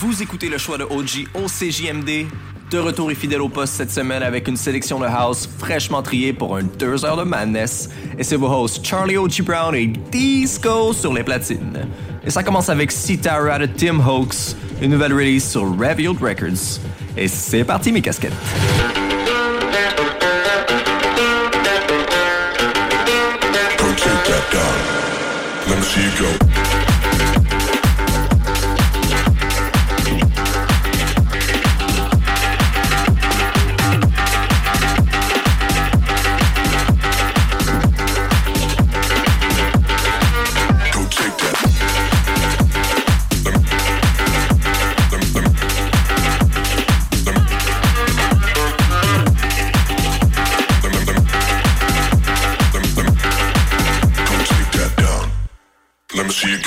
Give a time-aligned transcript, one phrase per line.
[0.00, 2.28] Vous écoutez le choix de OG au CJMD.
[2.70, 6.32] De retour et fidèle au poste cette semaine avec une sélection de house fraîchement triée
[6.32, 7.90] pour un 2 heures de madness.
[8.16, 9.42] Et c'est vos hosts Charlie O.G.
[9.42, 11.88] Brown et Disco sur les platines.
[12.24, 16.78] Et ça commence avec Sitara de Tim Hoax, une nouvelle release sur Revealed Records.
[17.16, 18.32] Et c'est parti mes casquettes.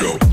[0.02, 0.31] Go.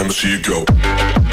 [0.00, 1.29] Let me see you go.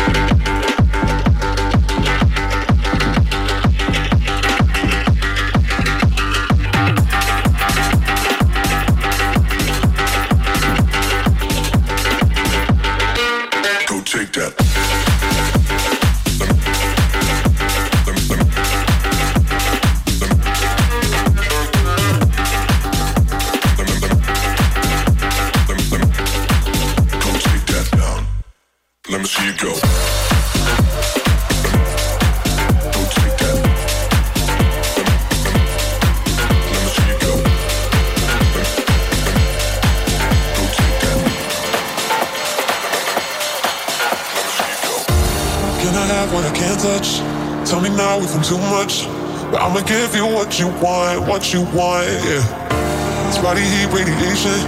[49.98, 53.28] Give you what you want, what you want, yeah.
[53.28, 54.60] It's body heat radiation.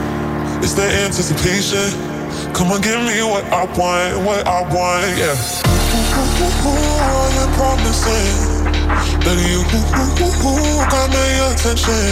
[0.63, 1.85] It's the anticipation.
[2.51, 5.37] Come on, give me what I want, what I want, yeah.
[6.65, 8.33] All you're promising
[9.21, 9.61] that you
[10.89, 12.09] got my attention.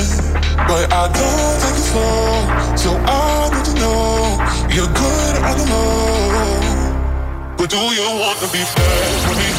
[0.70, 4.38] But I don't take it slow, so I need to know
[4.70, 7.58] you're good on the low.
[7.58, 9.50] But do you want to be bad with me?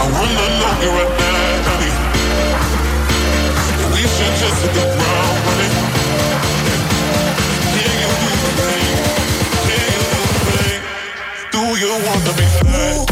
[0.00, 1.37] I wanna know you right now,
[4.00, 4.84] you go.
[11.50, 13.07] Do you want to be bad?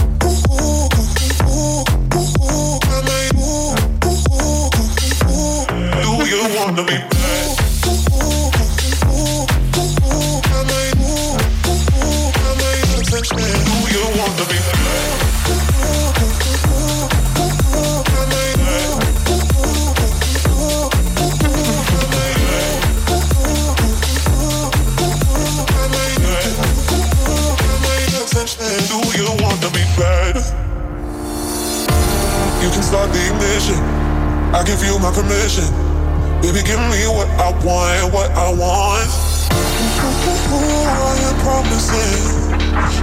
[37.66, 39.10] Want, what I want.
[40.56, 42.54] I am promising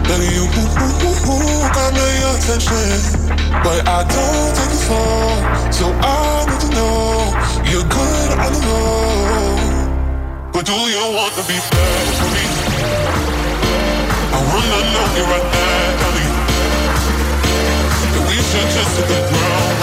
[0.08, 0.48] that you
[1.76, 2.96] got my attention.
[3.60, 7.36] But I don't take it far, so I need to know
[7.68, 9.60] you're good on the low.
[10.54, 12.46] But do you want to be bad for me?
[14.32, 16.30] I wanna know you right now, honey.
[18.14, 19.83] That we should just hit the ground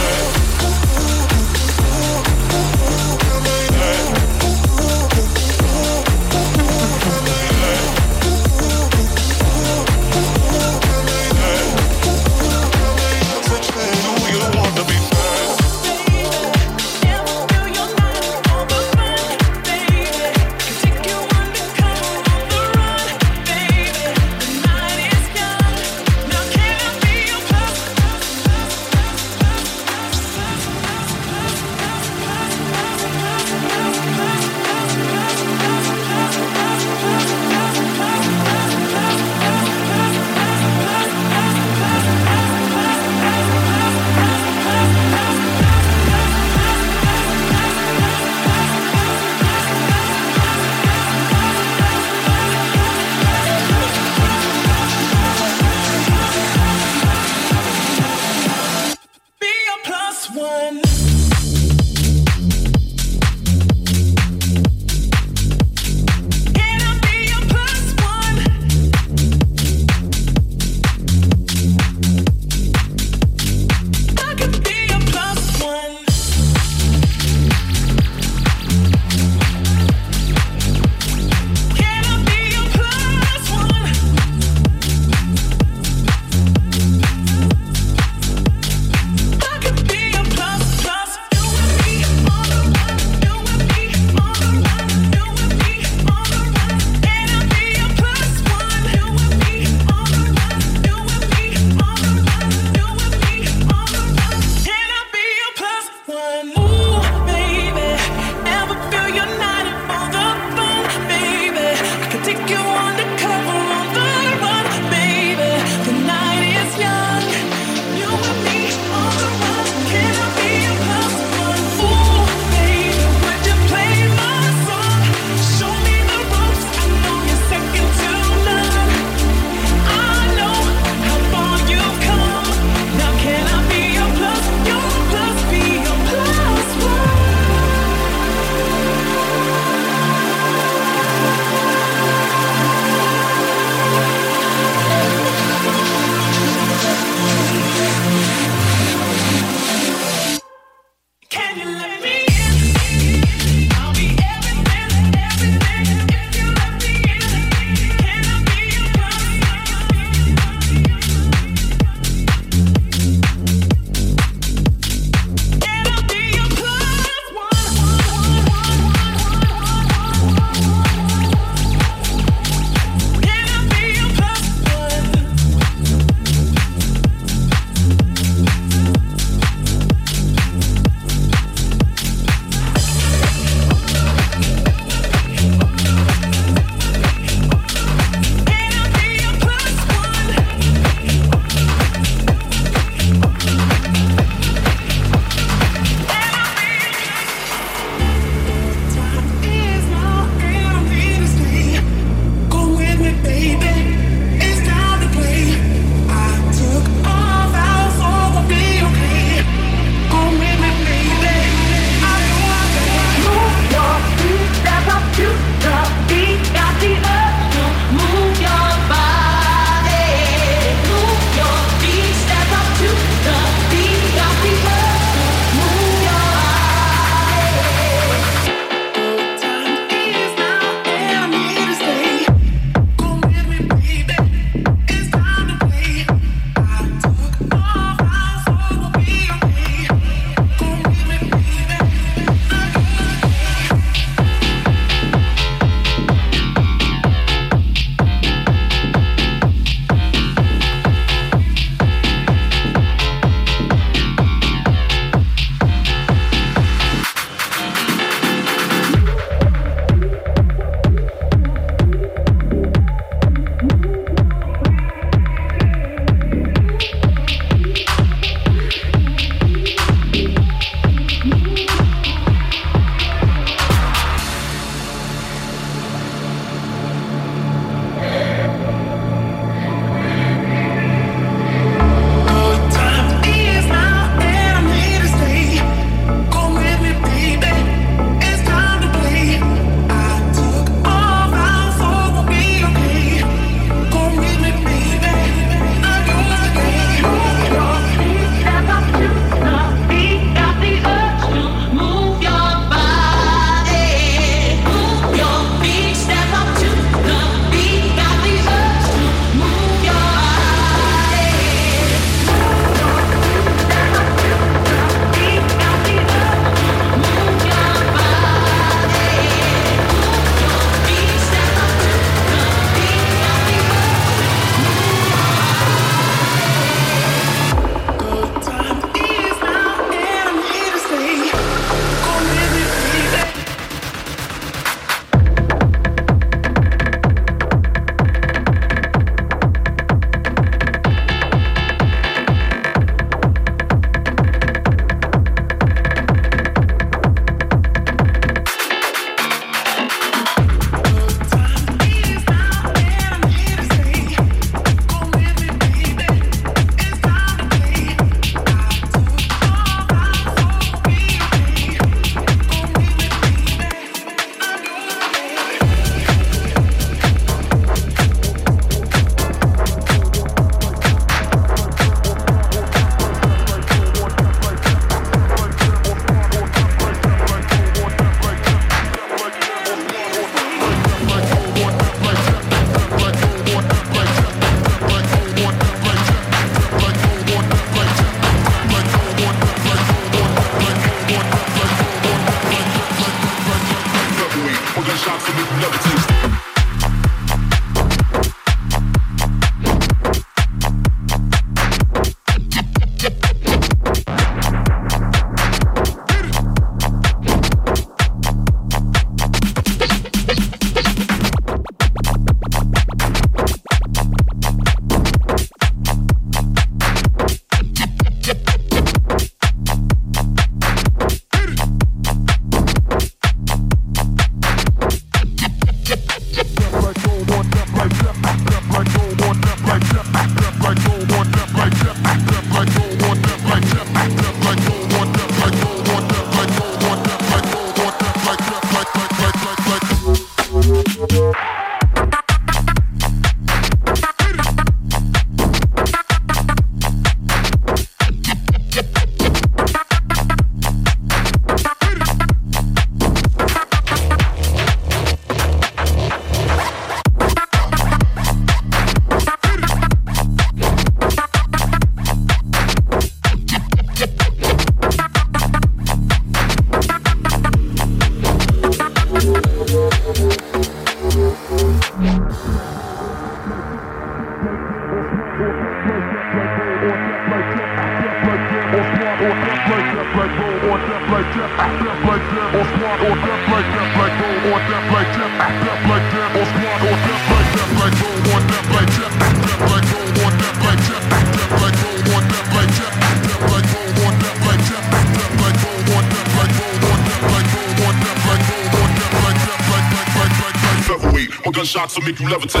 [502.31, 502.60] Never take.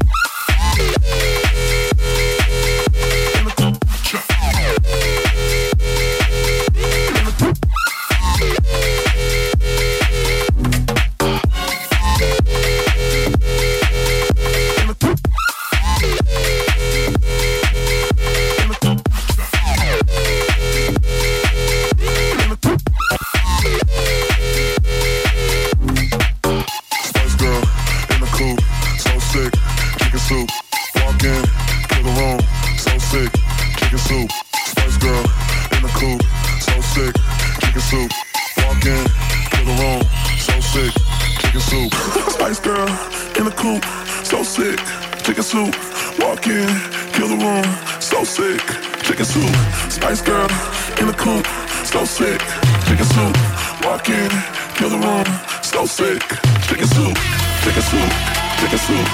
[58.71, 59.07] take a swoop,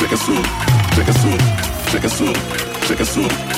[0.00, 0.46] take a swoop,
[0.90, 1.40] take a swoop,
[1.86, 2.36] take a swoop,
[2.88, 3.53] take a swoop.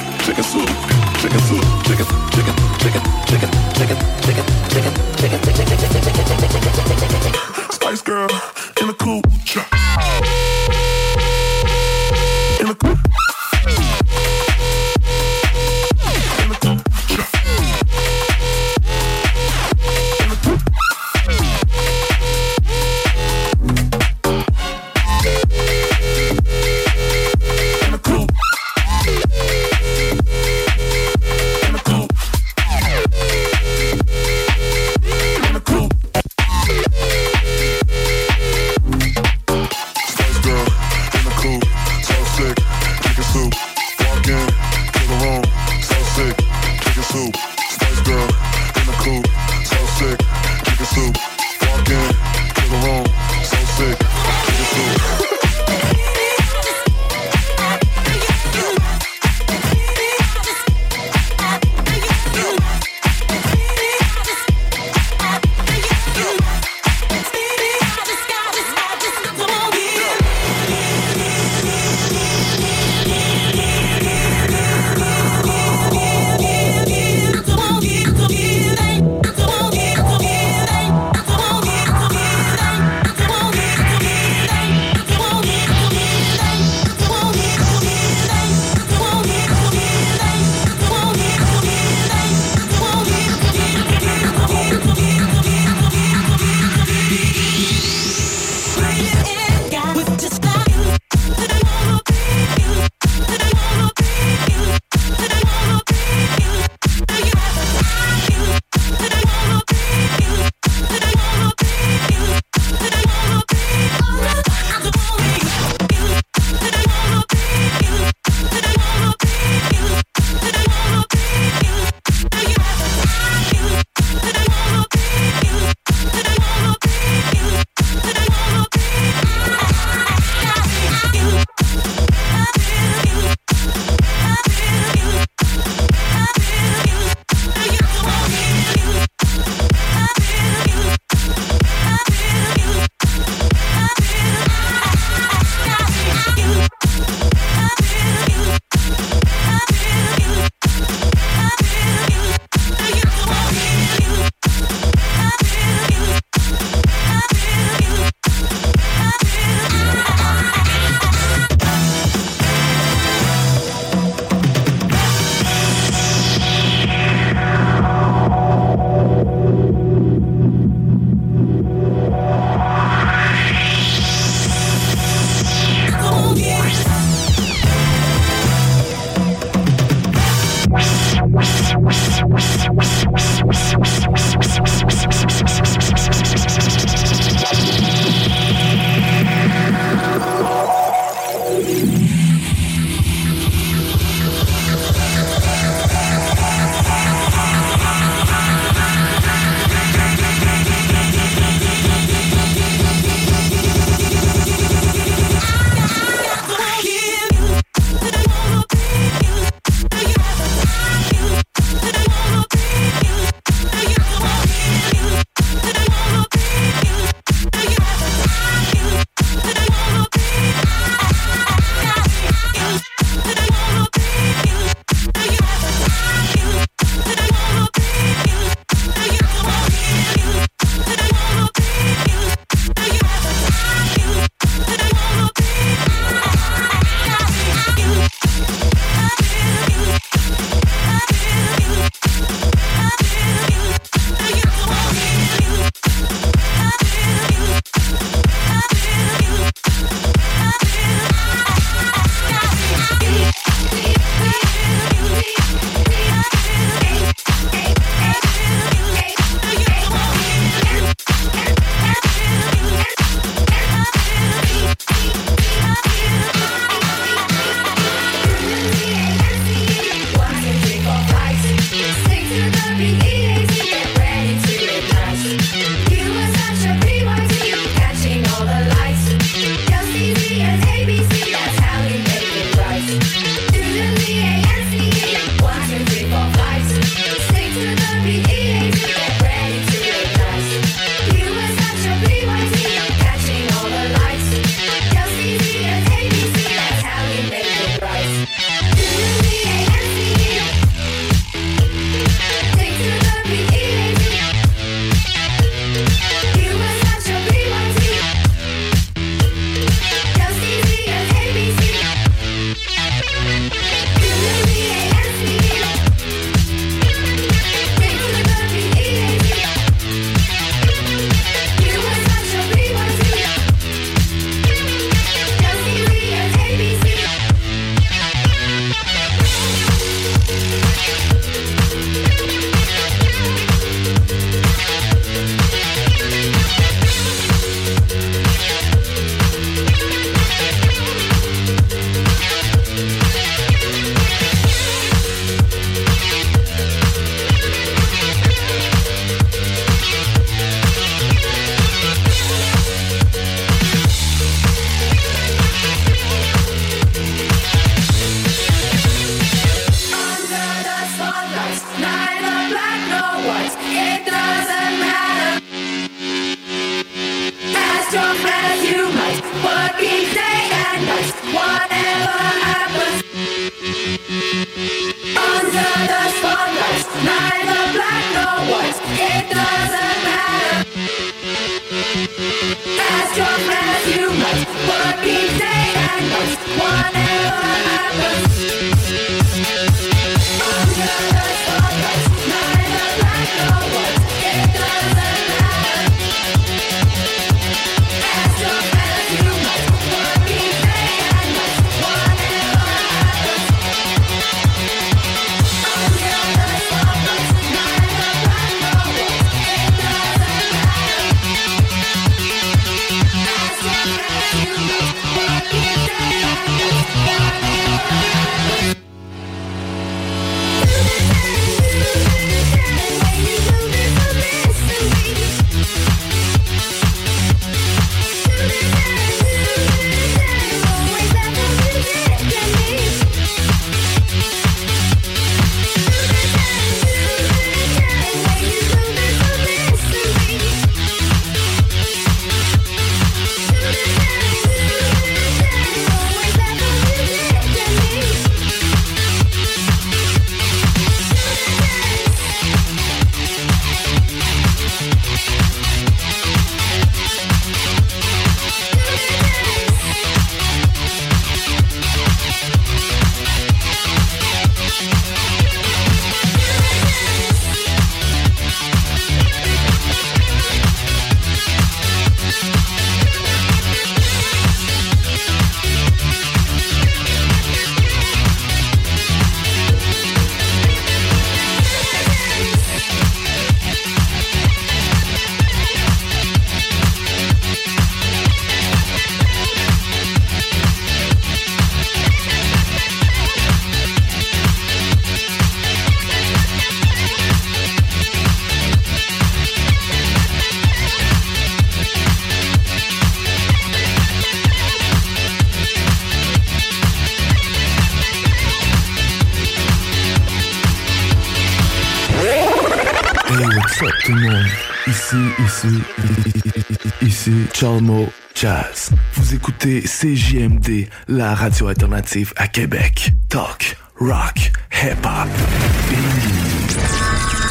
[517.58, 518.90] Chalmo Jazz.
[519.14, 523.12] Vous écoutez CJMD, la radio alternative à Québec.
[523.30, 525.28] Talk, rock, hip-hop.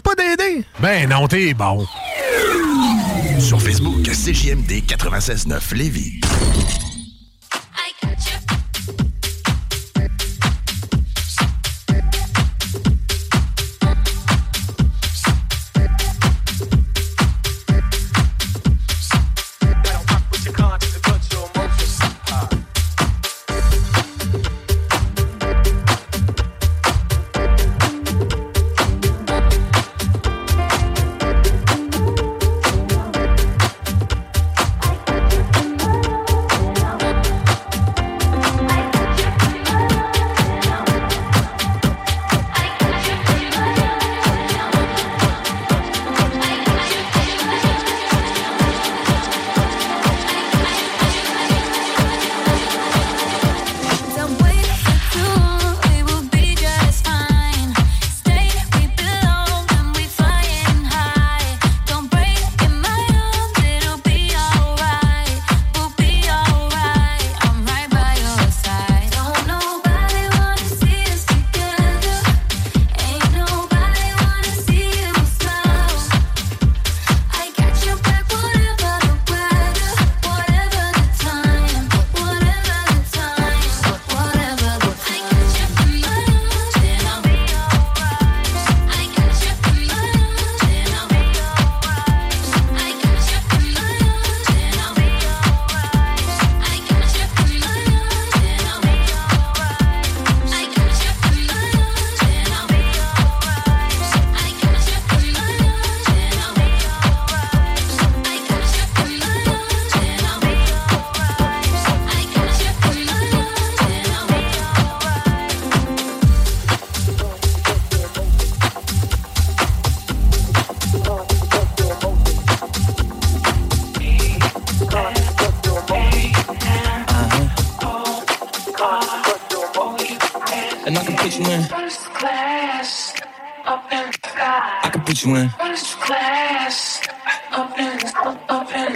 [0.03, 0.63] Pas d'aider?
[0.79, 1.87] Ben non, t'es bon.
[3.39, 6.19] Sur Facebook, CJMD 96.9 Lévis.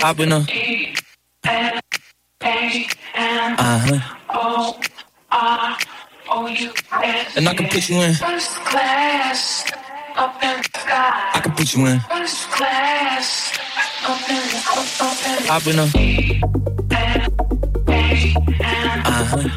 [0.09, 0.41] popping up.
[3.61, 3.99] Uh-huh.
[7.35, 8.15] And I can put you in.
[8.15, 9.71] First class
[10.15, 11.31] up in the sky.
[11.35, 11.99] I can put you in.
[11.99, 13.53] First class
[14.07, 14.57] up in the
[15.05, 15.51] up in the.
[15.53, 15.89] I've been up.
[19.05, 19.49] Uh-huh.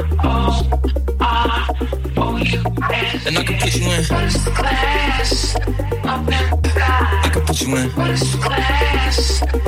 [3.24, 4.04] And I can put you in.
[4.04, 5.56] First class
[6.04, 7.22] up in the sky.
[7.24, 7.88] I can put you in.
[7.90, 9.61] First class.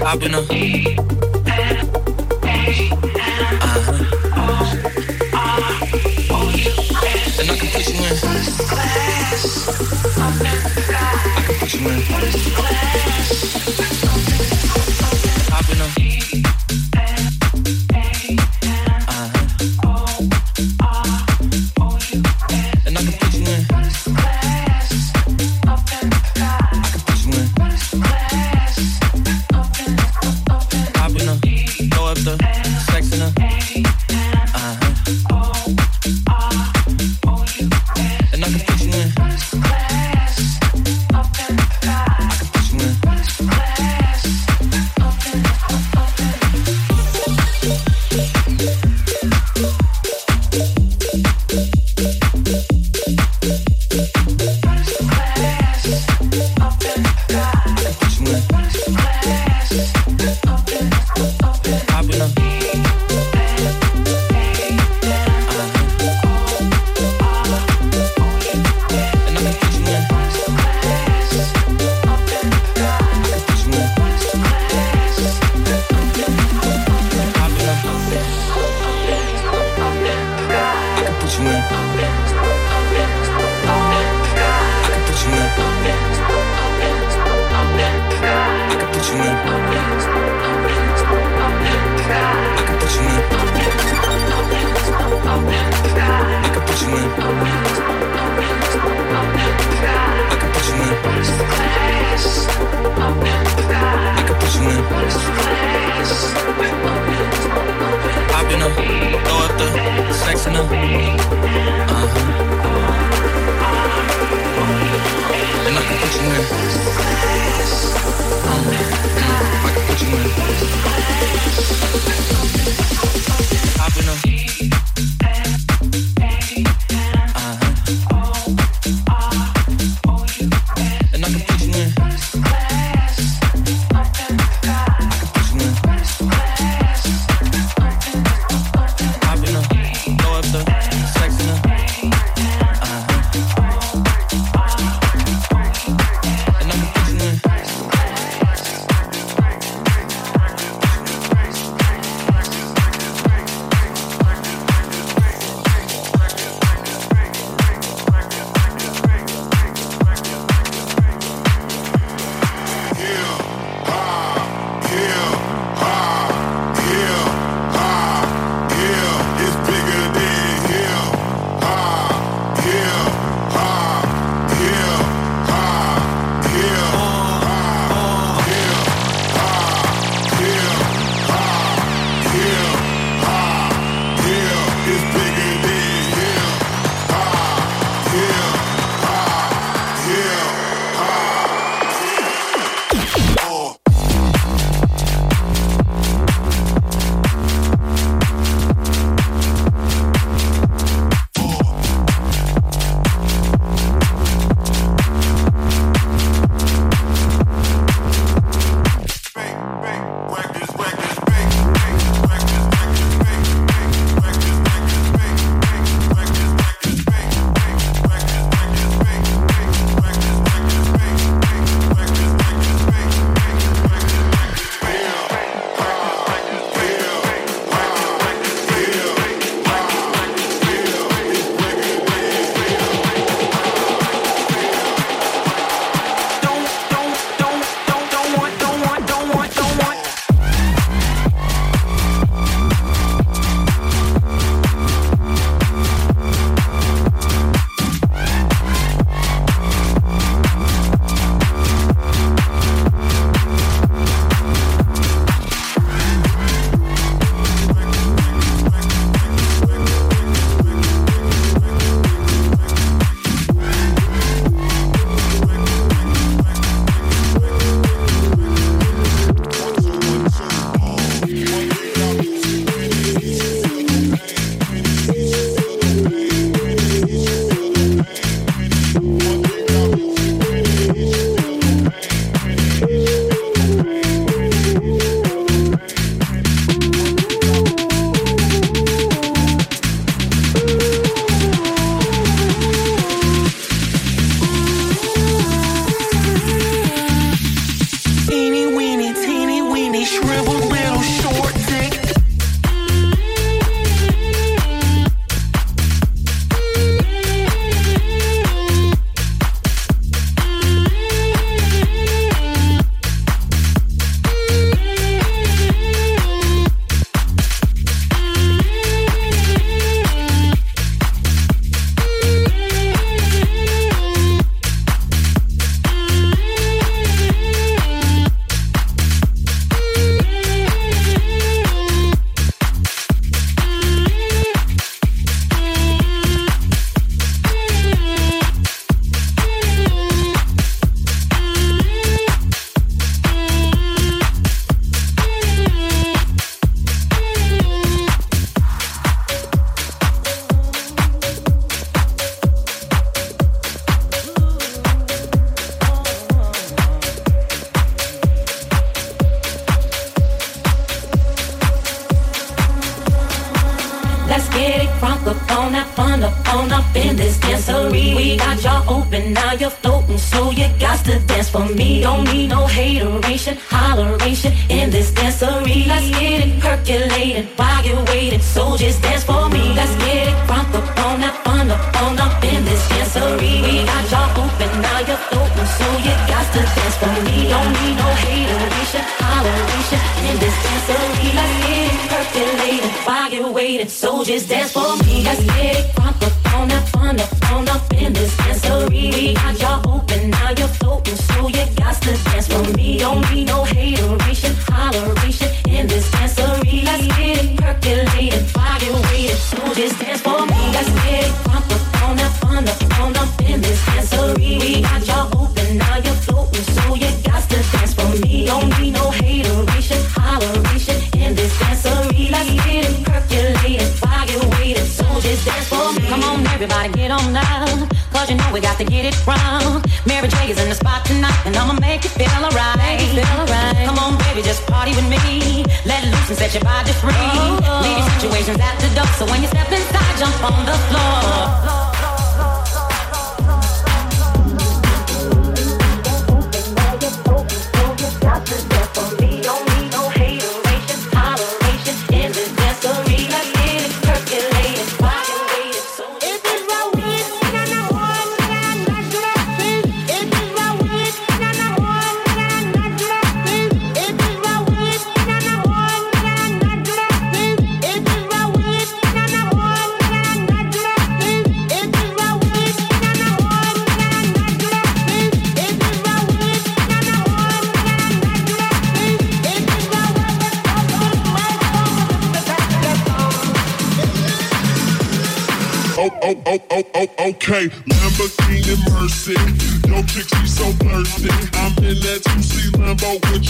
[0.00, 0.42] I've been a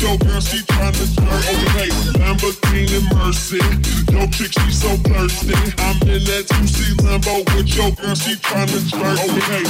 [0.08, 1.44] Yo, girl, she tryna flirt.
[1.52, 3.60] Okay, Lamborghini Mercy.
[4.10, 5.52] Yo, chick, she so thirsty.
[5.84, 9.20] I'm in that 2C limbo with your girl, she tryna flirt.
[9.20, 9.68] Okay.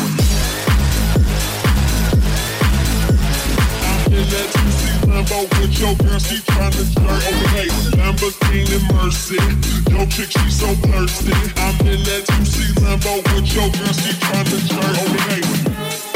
[3.82, 7.18] I'm in that 2C limbo with your girl, she tryna flirt.
[7.18, 7.66] Okay,
[7.99, 9.43] Lamborghini Mercy.
[9.91, 11.34] Yo, chick, she so thirsty.
[11.59, 15.03] I'm in that 2C limbo with your girl, she tryna flirt.
[15.03, 16.08] Okay.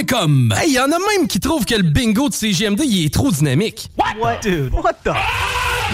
[0.00, 3.12] Léopoldbouchard.com Hey, y en a même qui trouvent que le bingo de CGMD, il est
[3.12, 3.88] trop dynamique.
[3.98, 4.40] What?
[4.42, 5.12] Dude, what the?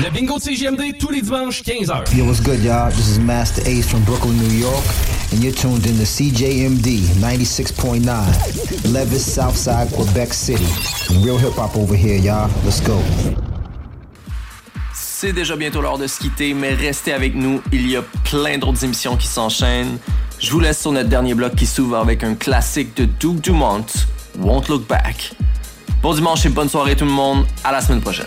[0.02, 2.16] Le bingo de CGMD, tous les dimanches, 15h.
[2.16, 2.90] Yo, what's good, y'all?
[2.90, 4.84] This is Master Ace from Brooklyn, New York,
[5.32, 10.66] and you're tuned in to CJMD 96.9, Levis, Southside, Quebec City.
[11.24, 12.50] Real hip hop over here, y'all.
[12.64, 13.00] Let's go.
[14.92, 17.62] C'est déjà bientôt l'heure de se quitter, mais restez avec nous.
[17.72, 19.98] Il y a plein d'autres émissions qui s'enchaînent.
[20.38, 23.86] Je vous laisse sur notre dernier bloc qui s'ouvre avec un classique de Duke Dumont,
[24.38, 25.32] Won't Look Back.
[26.02, 27.46] Bon dimanche et bonne soirée tout le monde.
[27.64, 28.26] À la semaine prochaine.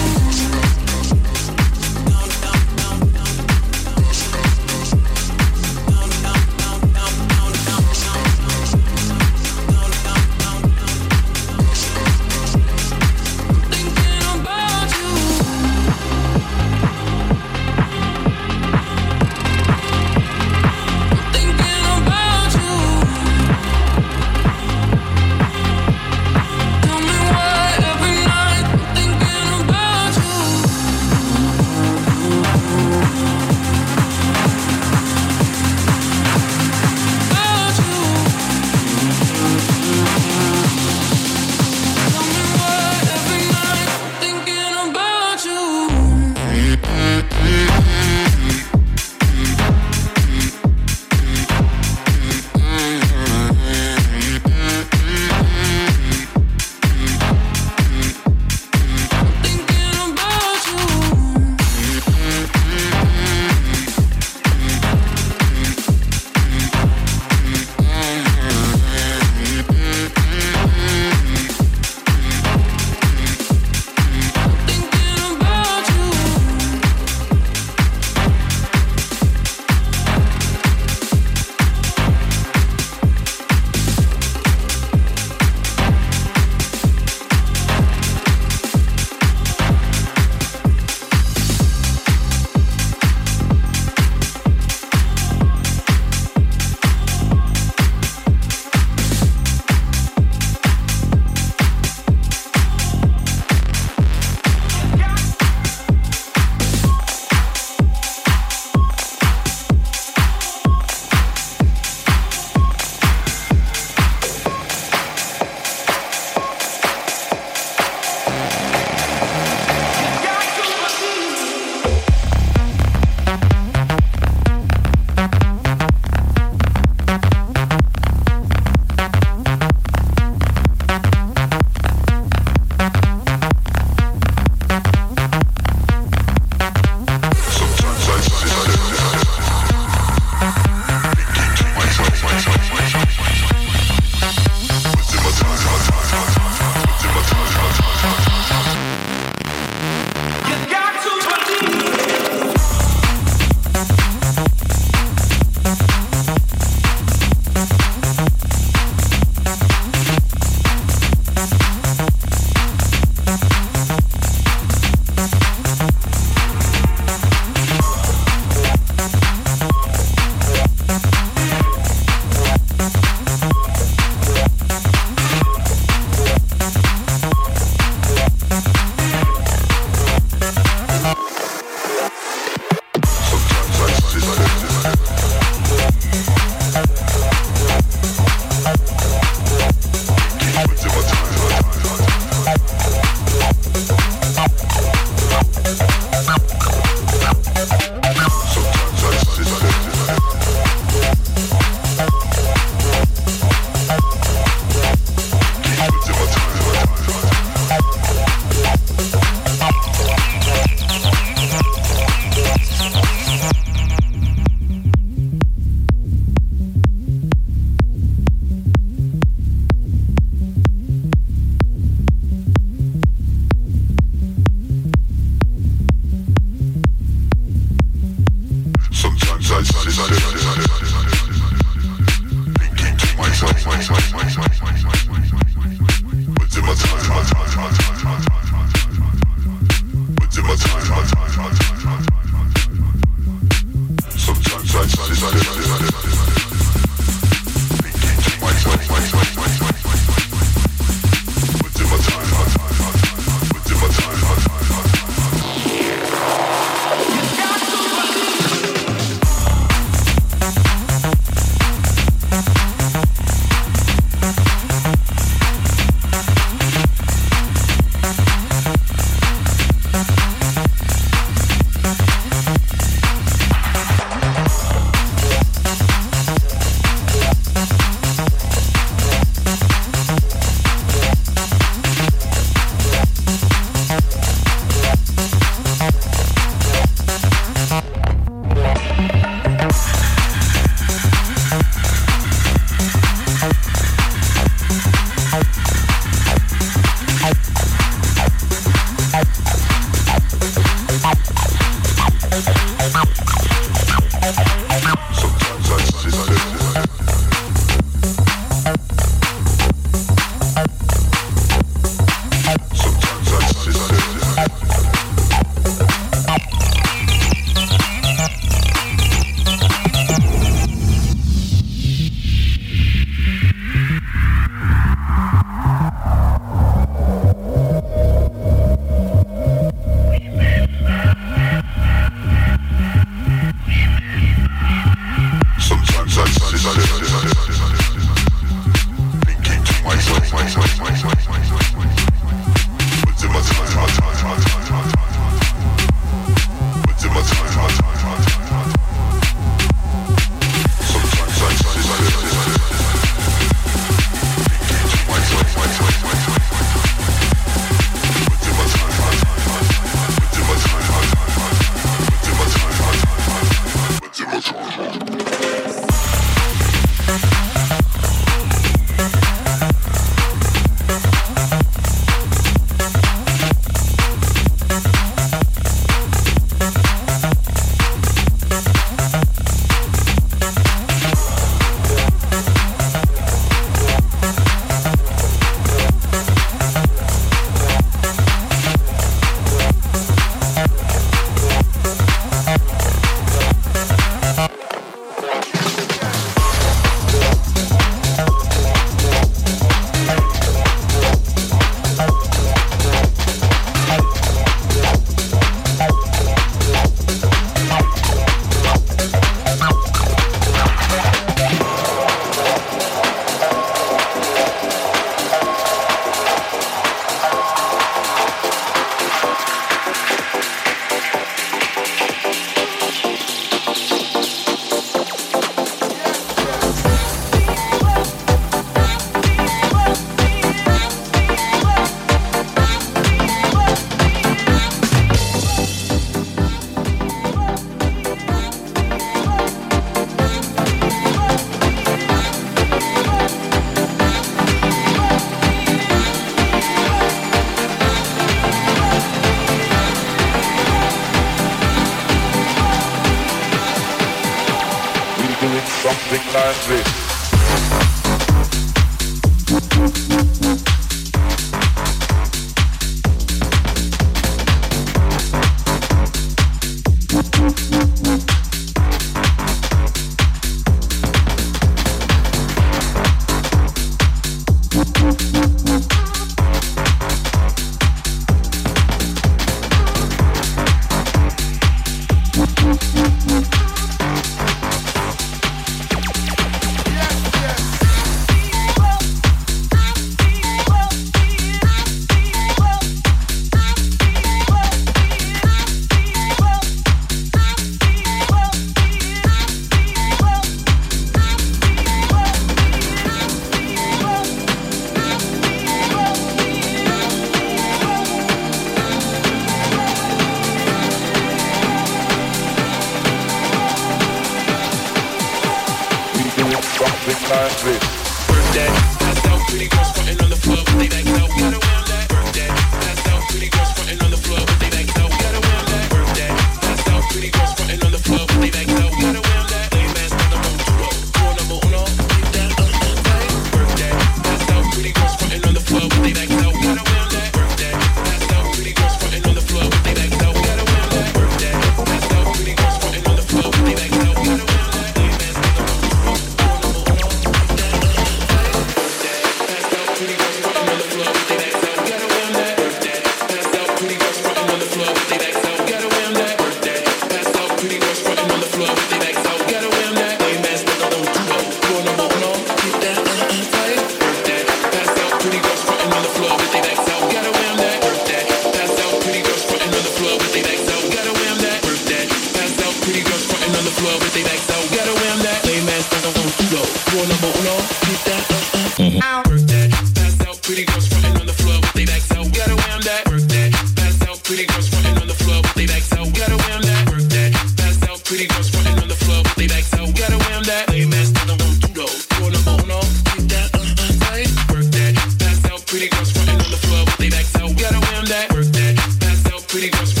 [599.61, 600.00] really was.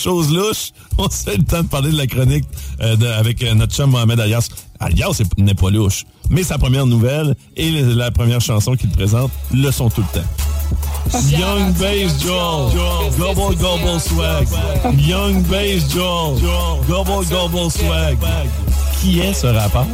[0.00, 0.72] choses louches.
[0.98, 2.44] On sait le temps de parler de la chronique
[2.80, 4.48] euh, avec euh, notre chum Mohamed Alias.
[4.80, 9.70] Alias n'est pas louche, mais sa première nouvelle et la première chanson qu'il présente le
[9.70, 10.26] sont tout le temps.
[11.28, 14.48] Young Bass Joel, Gobble Gobble Swag.
[14.98, 16.40] Young Bass Joel,
[16.88, 18.18] Gobble Gobble Swag.
[19.00, 19.86] Qui est ce rappeur?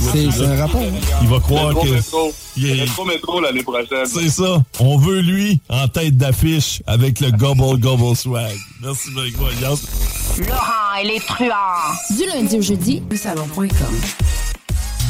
[0.00, 0.80] C'est un rapport.
[0.80, 1.18] Hein.
[1.22, 1.88] Il va croire que.
[1.88, 2.32] Métro.
[2.56, 3.04] Il est...
[3.06, 4.06] métro l'année prochaine.
[4.06, 4.62] C'est ça.
[4.80, 8.56] On veut lui en tête d'affiche avec le Gobble Gobble Swag.
[8.82, 9.78] Merci, Marie-Claude.
[10.48, 11.94] Laurent et les truands.
[12.16, 13.68] Du lundi au jeudi, le salon.com.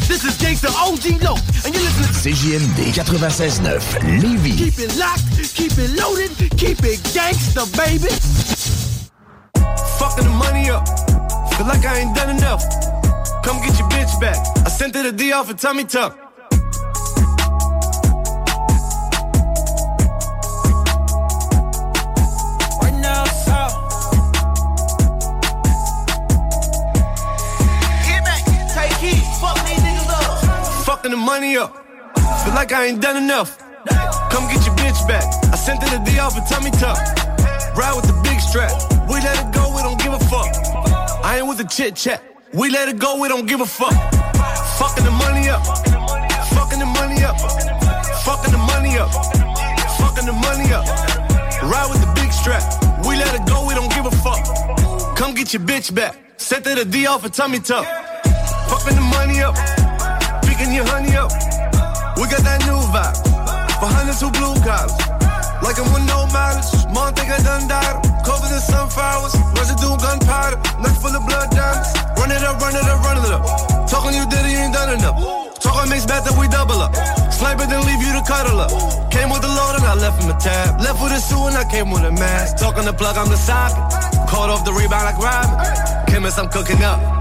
[0.08, 1.36] This is Gangsta OG Low,
[1.66, 4.56] and you're listening to CJMD 96.9, Lévis.
[4.56, 8.08] Keep it locked, keep it loaded, keep it gangsta, baby.
[9.98, 10.88] Fucking the money up,
[11.52, 12.64] feel like I ain't done enough.
[13.48, 14.36] Come get your bitch back.
[14.66, 16.18] I sent her the D off of tummy tuck.
[22.82, 23.72] Right now, south.
[28.04, 28.44] Get back,
[28.74, 30.84] take heat, fuck these niggas up.
[30.84, 31.74] Fucking the money up.
[32.44, 33.56] Feel like I ain't done enough.
[34.30, 35.24] Come get your bitch back.
[35.50, 36.98] I sent her the D off of tummy tuck.
[37.74, 38.72] Ride with the big strap.
[39.08, 40.54] We let it go, we don't give a fuck.
[41.24, 42.27] I ain't with the chit chat.
[42.54, 43.92] We let it go, we don't give a fuck.
[44.78, 45.62] Fucking the money up.
[46.56, 47.38] Fucking the money up.
[48.24, 49.12] Fucking the money up.
[49.98, 50.86] Fucking the money up.
[51.62, 52.62] Ride with the big strap.
[53.04, 55.16] We let it go, we don't give a fuck.
[55.16, 56.16] Come get your bitch back.
[56.38, 57.84] Set her the D off of tummy tuck.
[58.68, 59.54] Fucking the money up.
[60.44, 61.30] Picking your honey up.
[62.16, 63.16] We got that new vibe.
[63.78, 65.27] For hundreds who blue collars.
[65.62, 66.70] Like I'm with no mileage.
[66.94, 67.98] Mom think I done died.
[68.24, 69.34] Covered in sunflowers.
[69.58, 70.58] Residue gunpowder.
[70.78, 71.90] Neck full of blood diamonds.
[72.18, 73.42] Run it up, run it up, run it up.
[73.90, 75.18] Talking you did you ain't done enough.
[75.58, 76.94] Talking makes bad that we double up.
[77.32, 78.70] Sniper then leave you to cuddle up.
[79.10, 80.80] Came with the load and I left him a tab.
[80.80, 82.58] Left with a suit and I came with a mask.
[82.58, 83.82] Talking the plug, I'm the socket.
[84.30, 85.50] Caught off the rebound like Robin.
[86.06, 87.17] Chemist, I'm cooking up.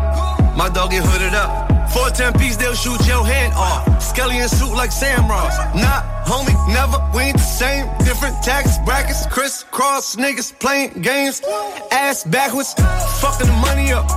[0.57, 1.69] My dog get hooded up.
[1.93, 4.01] 410 piece, they'll shoot your head off.
[4.01, 5.55] Skelly in suit like Sam Ross.
[5.77, 6.97] Nah, homie, never.
[7.13, 7.85] We ain't the same.
[7.99, 9.27] Different tax brackets.
[9.27, 11.43] Crisscross niggas playing games.
[11.91, 12.73] Ass backwards.
[13.21, 14.09] Fucking the money up.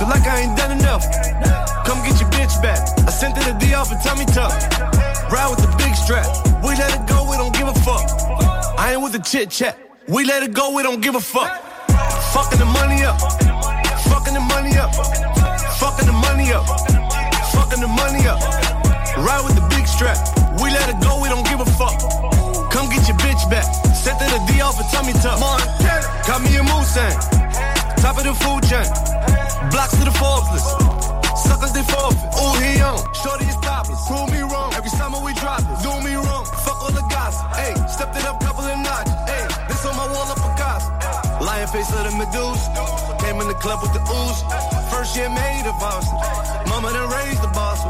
[0.00, 1.04] Feel like I ain't done enough.
[1.84, 2.80] Come get your bitch back.
[3.06, 4.56] I sent her the D off and tummy tuck.
[5.30, 6.24] Ride with the big strap.
[6.64, 8.00] We let it go, we don't give a fuck.
[8.80, 9.78] I ain't with the chit chat.
[10.08, 11.52] We let it go, we don't give a fuck.
[12.32, 13.20] Fucking the money up.
[14.08, 15.45] Fucking the money up.
[16.46, 16.78] Money up.
[17.58, 18.38] Fucking the money up.
[19.18, 20.14] Ride with the big strap.
[20.62, 21.98] We let it go, we don't give a fuck.
[22.70, 23.66] Come get your bitch back.
[23.96, 25.42] Set to the D off and tummy tuck.
[26.22, 27.18] Got me a Mustang.
[27.98, 28.86] Top of the food chain.
[29.74, 30.70] Blocks to the Forbes list.
[31.34, 32.30] Suckers they forfeit.
[32.38, 33.02] Ooh, he on.
[33.12, 34.06] Shorty is topless.
[34.06, 34.72] Prove me wrong.
[34.74, 35.82] Every summer we drop it.
[35.82, 36.14] Do me
[41.76, 42.68] face of the Medusa.
[43.20, 44.40] Came in the club with the ooze.
[44.92, 46.06] First year made a boss.
[46.68, 47.80] Mama done raised the boss.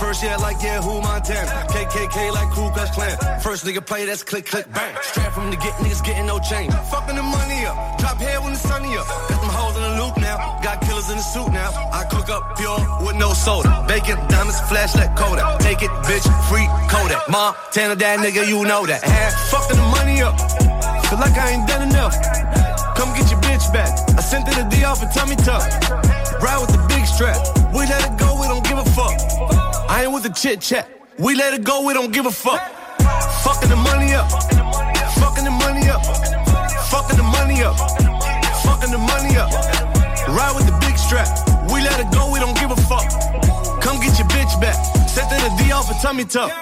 [0.00, 1.50] First year like yeah, who Montana.
[1.70, 3.16] KKK like Ku Klux Klan.
[3.40, 4.94] First nigga play that's click click bang.
[5.02, 6.72] Strap from the get niggas getting no change.
[6.92, 7.76] Fucking the money up.
[8.00, 9.06] Drop head when the sunny up.
[9.30, 10.36] Got them hoes in the loop now.
[10.66, 11.70] Got killers in the suit now.
[11.98, 13.84] I cook up pure with no soda.
[13.86, 15.60] Bacon, diamonds, flash like Kodak.
[15.60, 17.22] Take it, bitch, free Kodak.
[17.28, 19.00] Montana, that nigga, you know that.
[19.52, 20.34] Fucking the money up.
[21.06, 22.69] Feel like I ain't done enough.
[23.00, 23.88] Come get your bitch back.
[24.18, 25.64] I sent her the D off and tummy tuck.
[26.42, 27.40] Ride with the big strap.
[27.72, 29.16] We let it go, we don't give a fuck.
[29.88, 30.86] I ain't with the chit chat.
[31.18, 32.60] We let it go, we don't give a fuck.
[33.40, 34.28] Fucking the money up.
[35.16, 36.04] Fucking the money up.
[36.92, 37.76] Fucking the money up.
[38.68, 39.48] Fucking the money up.
[40.28, 41.26] Ride with the big strap.
[41.72, 43.08] We let it go, we don't give a fuck.
[43.80, 44.76] Come get your bitch back.
[45.08, 46.52] Set the D off and tummy tuck.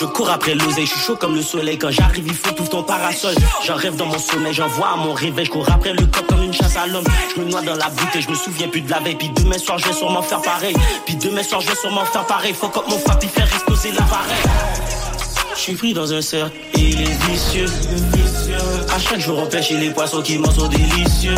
[0.00, 1.76] Je cours après l'oseille, je suis chaud comme le soleil.
[1.76, 3.34] Quand j'arrive, il faut tout ton parasol.
[3.66, 5.44] J'en rêve dans mon sommeil, j'en vois à mon réveil.
[5.44, 7.04] Je cours après le cop comme une chasse à l'homme.
[7.36, 9.16] Je me noie dans la bouteille, je me souviens plus de la veille.
[9.16, 10.74] Puis demain soir, je vais sûrement faire pareil.
[11.04, 12.54] Puis demain soir, je vais sûrement faire pareil.
[12.54, 14.42] Faut comme mon il fait exploser l'appareil.
[15.54, 17.66] Je suis pris dans un cercle il est vicieux.
[18.94, 21.34] À chaque jour, on pêche les poissons qui mangent sont délicieux.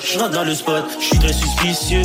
[0.00, 2.02] Je rentre dans le spot, je suis très suspicieux.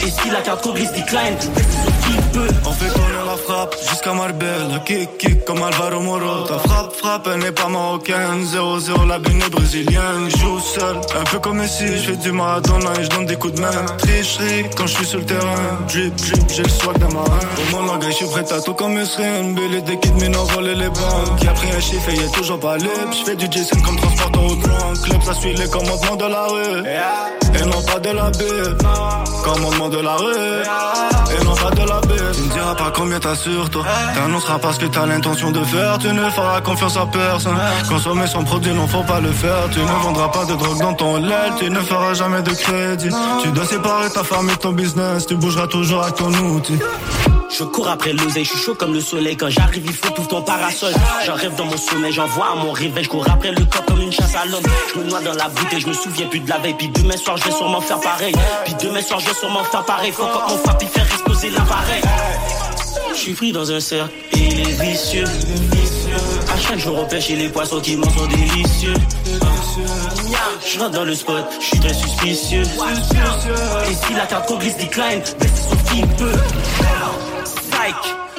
[0.00, 4.78] Et si la carte glisse decline, qui peut On fait tourner la frappe jusqu'à Marbella.
[4.84, 8.44] Kick, kick comme Alvaro Morata Frappe, frappe, elle n'est pas marocaine.
[8.44, 10.28] 0-0, la bine est brésilienne.
[10.28, 11.86] Je joue seul, un peu comme Messi.
[11.86, 13.84] Je fais du Maradona et je donne des coups de main.
[13.98, 15.78] Tricherie quand je suis sur le terrain.
[15.88, 18.74] Drip, drip, j'ai le swag d'un marin Pour mon langage, je suis prêt à tout
[18.74, 21.38] comme Esrin Belle des kids, mais non, voler les banques.
[21.40, 23.76] Qui a pris un chiffre et y a toujours pas libre Je fais du Jason
[23.84, 25.22] comme transporteur au grand club.
[25.22, 28.76] Ça suit les commandements de la rue Et non pas de la bille
[29.42, 30.62] Commandement de la rue
[31.36, 33.84] Et non pas de la bille Tu me diras pas combien t'as sur toi.
[34.14, 35.98] T'annonceras pas ce que t'as l'intention de faire.
[35.98, 37.58] Tu ne feras confiance à personne.
[37.88, 39.68] Consommer son produit, non, faut pas le faire.
[39.72, 41.50] Tu ne vendras pas de drogue dans ton lait.
[41.58, 43.10] Tu ne feras jamais de crédit.
[43.42, 45.26] Tu dois séparer ta femme et ton business.
[45.26, 46.78] Tu bougeras toujours avec ton outil.
[47.56, 49.36] Je cours après l'oseille, je suis chaud comme le soleil.
[49.36, 50.92] Quand j'arrive, il faut tout ton parasol.
[51.24, 53.04] J'en rêve dans mon sommeil, j'en vois à mon réveil.
[53.04, 54.64] Je cours après le corps comme une chasse à l'homme.
[54.92, 56.74] Je me noie dans la bouteille, je me souviens plus de la veille.
[56.76, 58.34] Puis demain soir, je vais sûrement faire pareil.
[58.64, 60.10] Puis demain soir, je vais sûrement faire pareil.
[60.10, 62.02] Faut que mon frappe, il faire exploser l'appareil.
[63.10, 65.24] Je suis pris dans un cercle et il est vicieux.
[66.52, 68.94] À chaque jour, on pêche et les poissons qui mangent sont délicieux.
[70.66, 72.62] Je rentre dans le spot, je suis très suspicieux.
[72.62, 77.03] Et si la carte glisse decline, baisse son qui peut.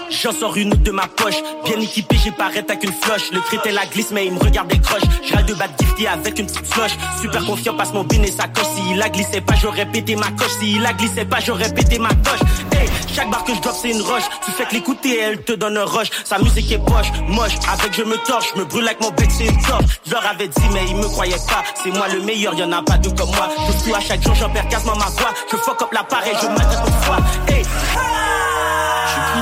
[0.10, 1.36] J'en sors une autre de ma poche,
[1.66, 3.32] bien équipé, j'ai pas avec une floche.
[3.32, 5.04] Le traité la glisse, mais il me regarde des croches.
[5.24, 6.92] Je de bad gifty avec une petite floche.
[7.22, 8.66] Super confiant, passe mon bin et sa coche.
[8.76, 10.52] S'il a glissé pas, j'aurais pété ma coche.
[10.60, 12.40] S'il a glissé pas, j'aurais pété ma coche.
[12.72, 14.24] Hey, chaque barre que je drop, c'est une roche.
[14.46, 16.10] Tu fais que l'écouter, elle te donne un rush.
[16.24, 17.56] Sa musique est poche, moche.
[17.72, 19.86] Avec je me torche, je me brûle avec mon bec, c'est une torche.
[20.06, 21.64] Je leur avais dit, mais ils me croyaient pas.
[21.84, 23.50] C'est moi le meilleur, y en a pas deux comme moi.
[23.68, 25.34] Je fous à chaque jour, j'en perds quasiment ma voix.
[25.52, 27.18] Je fuck up l'appareil, je m'attaque une fois.
[27.48, 27.64] Hey.
[27.64, 28.55] Suis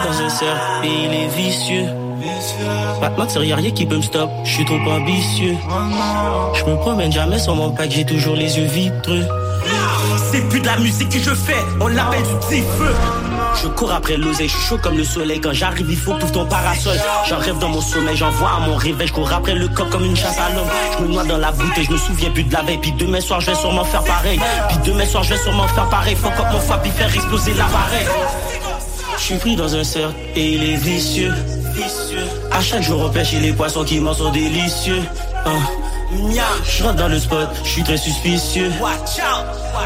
[0.04, 1.86] dans un cercle et il est vicieux.
[3.00, 5.56] Pas de mentir, y'a rien qui peut me stop, je suis trop ambitieux.
[6.54, 9.26] Je me promène jamais sur mon pack, j'ai toujours les yeux vitreux.
[10.32, 12.94] C'est plus de la musique que je fais, on l'appelle du petit feu.
[13.62, 15.40] Je cours après l'oseille, je suis chaud comme le soleil.
[15.40, 16.98] Quand j'arrive, il faut que tout ton parasol.
[17.30, 19.08] J'en rêve dans mon sommeil, j'en vois à mon réveil.
[19.08, 20.68] Je cours après le cop comme une chasse à l'homme.
[20.98, 22.80] Je me noie dans la bouteille, je me souviens plus de la veille.
[22.80, 24.40] Puis demain soir, je vais sûrement faire pareil.
[24.70, 26.16] Puis demain soir, je vais sûrement faire pareil.
[26.16, 28.06] Faut comme mon puis faire exploser l'appareil.
[29.24, 31.32] Je suis pris dans un cercle et il est vicieux.
[32.52, 35.02] À chaque jour on pêche et les poissons qui mangent sont délicieux.
[35.46, 35.60] Hein.
[36.66, 38.70] Je rentre dans le spot, je suis très suspicieux.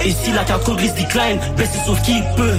[0.01, 2.57] Et si la carte glisse decline, baissez sauf qui peut.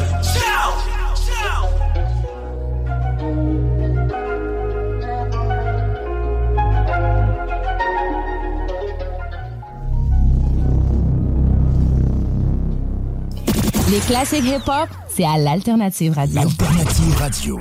[13.90, 14.88] Les classiques hip-hop,
[15.18, 17.58] c'est à l'Alternative Radio.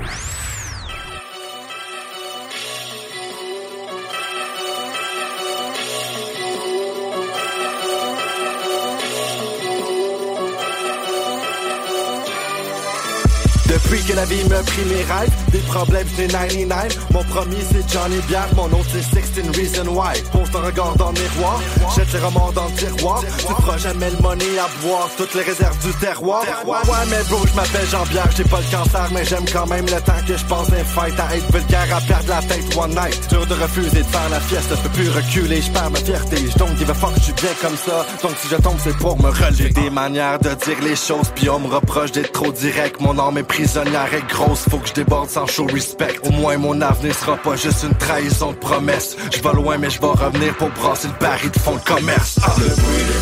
[14.08, 16.98] Que la vie m'a pris mes rêves, des problèmes c'est 99.
[17.12, 20.18] Mon premier c'est Johnny Bière, mon autre c'est 16 Reason Why.
[20.32, 21.60] Pose ton regard dans le miroir,
[21.94, 23.22] jette les remords dans le tiroir.
[23.38, 26.42] Tu feras jamais le money à boire toutes les réserves du terroir.
[26.66, 26.78] Ouais,
[27.10, 30.00] mais bro, je m'appelle Jean Bière, j'ai pas le cancer, mais j'aime quand même le
[30.00, 33.28] temps que je passe un fight à être vulgaire, à perdre la tête one night.
[33.28, 36.36] Dur de refuser de faire la fiesta, je peux plus reculer, je perds ma fierté.
[36.50, 38.06] Je don't give a fuck, je suis bien comme ça.
[38.22, 39.68] Donc si je tombe, c'est pour me relever.
[39.70, 43.00] Des manières de dire les choses, puis on me reproche d'être trop direct.
[43.00, 43.97] Mon âme est prisonnière
[44.28, 46.18] grosse, faut que je déborde sans show respect.
[46.22, 49.16] Au moins mon avenir sera pas juste une trahison de promesse.
[49.34, 52.38] Je vais loin, mais je vais revenir pour brasser le pari de fond de commerce.
[52.42, 52.54] Ah.
[52.58, 53.18] Le bruit des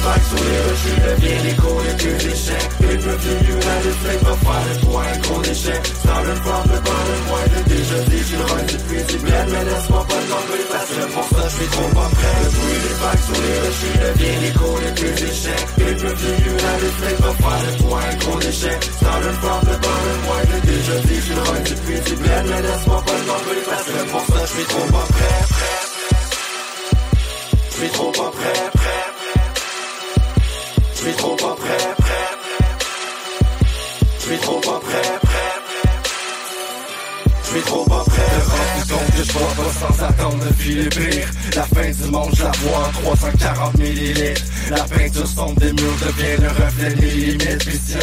[45.66, 46.35] de murs deviennent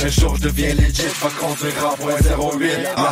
[0.03, 2.69] un jour je deviens legit, va conduire en point 08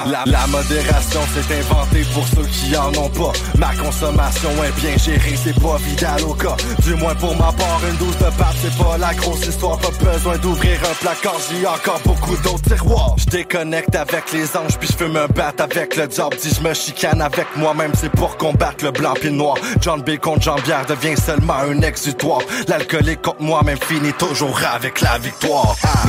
[0.08, 3.32] la, la modération s'est inventée pour ceux qui en ont pas.
[3.58, 6.58] Ma consommation est bien gérée, c'est pas vidal au cas.
[6.84, 9.78] Du moins pour ma part, une douce de pape, c'est pas la grosse histoire.
[9.78, 13.16] Pas besoin d'ouvrir un placard, j'ai encore beaucoup d'autres tiroirs.
[13.18, 16.36] Je déconnecte avec les anges, puis je fais me battre avec le diable.
[16.42, 19.56] Dis je me chicane avec moi-même, c'est pour combattre le blanc puis le noir.
[19.80, 22.40] John B contre Jean Bière devient seulement un exutoire.
[22.68, 25.76] L'alcoolique contre moi-même finit toujours avec la victoire.
[25.84, 26.02] Ah.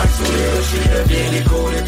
[0.00, 1.30] Vagues sur les rochers devient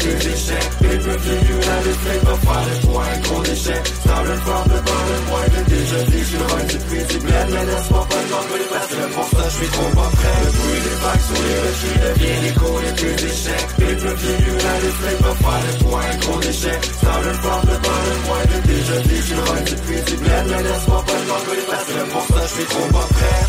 [0.03, 0.69] plus d'échecs.
[0.81, 3.83] Les peuples United va faire le point un gros échec.
[4.03, 7.65] Started from the bottom, moi de déjà dit, je le run depuis du bled, mais
[7.65, 10.37] laisse-moi pas tomber parce que pour ça, je suis trop pas prêt.
[10.43, 13.67] Le bruit des vagues sur les rochers devient l'écho des plus d'échecs.
[13.79, 16.79] Les peuples United va faire le point un gros échec.
[16.99, 20.63] Started from the bottom, moi de déjà dit, je le run depuis du bled, mais
[20.63, 23.39] laisse-moi pas tomber parce que pour ça, je suis trop pas prêt,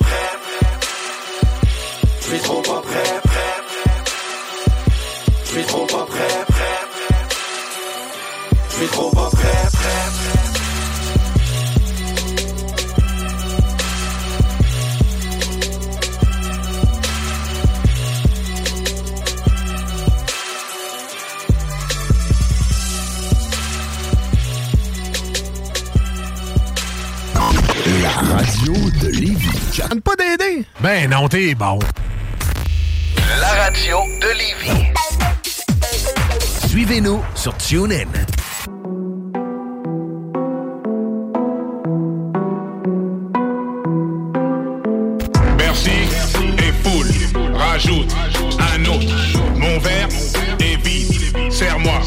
[0.00, 0.37] prêt.
[2.30, 3.20] Je suis trop pas prêt,
[5.44, 6.44] Je suis trop pas prêt,
[8.68, 9.48] Je suis trop pas prêt,
[28.20, 29.48] radio de Lévis.
[29.72, 30.66] Ça ne pas d'aider.
[30.82, 31.78] Ben non, t'es bon.
[33.36, 34.86] La radio de Lévis.
[36.66, 38.06] Suivez-nous sur TuneIn.
[45.58, 45.90] Merci
[46.58, 47.06] et full.
[47.54, 48.14] Rajoute
[48.74, 49.14] un autre.
[49.56, 50.08] Mon verre
[50.60, 51.52] est vide.
[51.52, 52.00] Serre-moi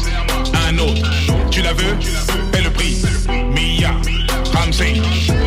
[0.68, 1.08] un autre.
[1.50, 1.96] Tu la veux
[2.50, 3.02] Paie le prix.
[3.28, 3.92] Mia,
[4.54, 5.00] Ramsey.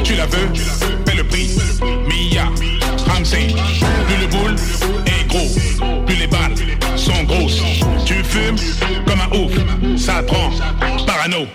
[0.03, 0.47] Tu la veux
[1.05, 1.49] Paie le prix.
[2.07, 2.45] Mia,
[3.07, 3.53] Ramsey.
[10.23, 11.45] Parano.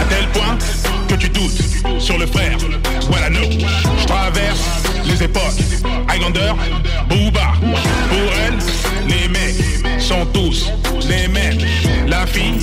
[0.00, 0.58] À tel point
[1.08, 1.62] que tu doutes
[2.00, 2.56] sur le frère.
[3.10, 3.40] Voilà, no.
[4.00, 4.60] Je traverse
[5.04, 5.60] les époques.
[6.08, 6.52] Highlander,
[7.08, 7.52] Booba.
[7.60, 8.58] Pour elle,
[9.08, 10.70] les mecs sont tous
[11.08, 11.58] les mêmes.
[12.08, 12.58] La fille,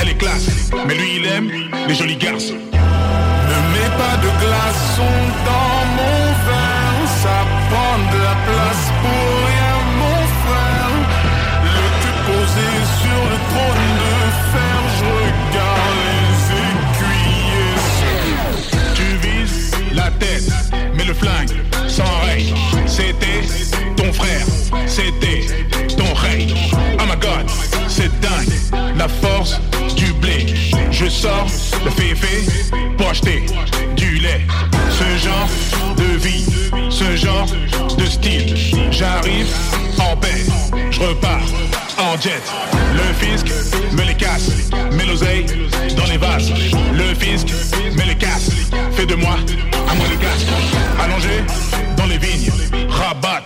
[0.00, 0.70] elle est classe.
[0.86, 1.50] Mais lui, il aime
[1.86, 2.50] les jolies garces.
[2.50, 7.85] Ne mets pas de glaçons dans mon verre, ça prend
[21.20, 21.56] flingue
[21.88, 22.54] s'enraye.
[22.86, 23.42] C'était
[23.96, 24.46] ton frère,
[24.86, 25.46] c'était
[25.96, 26.46] ton rey.
[26.98, 27.46] Oh my god,
[27.88, 29.60] c'est dingue, la force
[29.96, 30.46] du blé.
[30.90, 31.46] Je sors
[31.84, 32.44] le féfé
[32.96, 33.46] pour acheter
[33.96, 34.46] du lait.
[34.90, 35.48] Ce genre
[35.96, 36.46] de vie,
[36.90, 37.46] ce genre
[37.98, 38.54] de style.
[38.90, 39.48] J'arrive
[39.98, 40.44] en paix,
[40.90, 41.46] je repars
[41.98, 42.42] en jet.
[42.94, 43.46] Le fisc
[43.92, 44.50] me les casse,
[44.92, 45.46] met l'oseille
[45.96, 46.52] dans les vases.
[46.92, 47.48] Le fisc
[47.96, 48.50] me les casse,
[48.92, 49.36] fait de moi
[49.90, 50.48] un moins de casque.
[51.02, 51.44] Allongé
[51.96, 52.50] dans les vignes,
[52.88, 53.42] rabat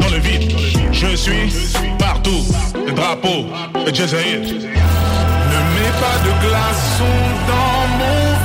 [0.00, 0.52] dans le vide.
[0.92, 1.52] Je suis
[1.98, 2.44] partout,
[2.74, 3.46] le drapeau
[3.92, 4.42] Jezreel.
[4.42, 8.37] Ne mets pas de glaçons dans mon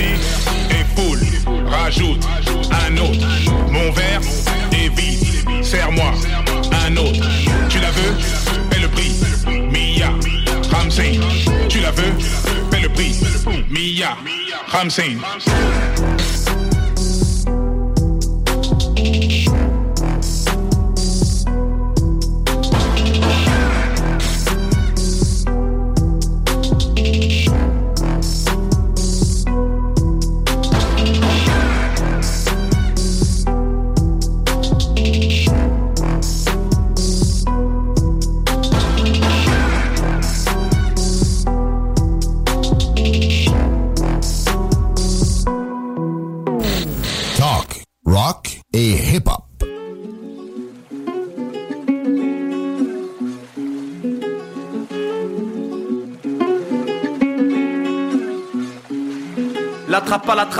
[0.00, 1.18] et full.
[1.66, 2.26] Rajoute
[2.86, 3.26] un autre.
[3.70, 4.20] Mon verre
[4.72, 5.64] est vide.
[5.64, 6.12] Serre-moi
[6.86, 7.20] un autre.
[7.68, 8.14] Tu la veux?
[8.70, 9.12] Paie le prix.
[9.46, 10.10] Mia,
[10.72, 11.20] Ramsey.
[11.68, 12.14] Tu la veux?
[12.70, 13.14] Paie le prix.
[13.70, 14.16] Mia,
[14.68, 15.16] Ramsey.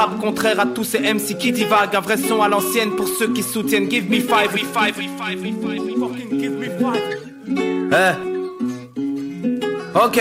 [0.08, 1.96] Contraire à tous ces MC qui divaguent.
[1.96, 3.90] Un vrai son à l'ancienne pour ceux qui soutiennent.
[3.90, 7.02] Give me five, we five, we five, we five, we fucking give me five.
[7.92, 8.29] Eh.
[9.92, 10.20] Ok,